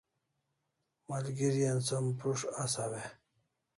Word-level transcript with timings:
Malgeri 1.11 1.63
an 1.73 1.79
som 1.89 2.05
prus't 2.19 2.49
asaw 2.63 2.93
e? 3.01 3.03